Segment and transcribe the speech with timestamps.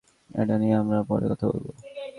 [0.31, 1.67] এটা নিয়ে আমরা পরে কথা বলব।